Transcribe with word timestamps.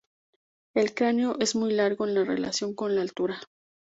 El 0.73 0.95
cráneo 0.95 1.35
es 1.39 1.53
muy 1.55 1.73
largo 1.73 2.07
en 2.07 2.25
relación 2.25 2.73
con 2.73 2.95
la 2.95 3.03
altura. 3.03 3.39